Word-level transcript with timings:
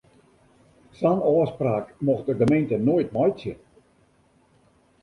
Sa'n 1.01 1.21
ôfspraak 1.33 1.93
mocht 2.07 2.27
de 2.29 2.35
gemeente 2.41 2.77
noait 2.87 3.13
meitsje. 3.15 3.53